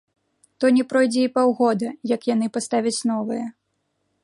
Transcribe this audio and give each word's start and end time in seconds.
То 0.63 0.71
не 0.77 0.83
пройдзе 0.93 1.21
і 1.25 1.31
паўгода, 1.35 1.93
як 2.15 2.21
яны 2.33 2.47
паставяць 2.57 2.97
новыя. 3.13 3.45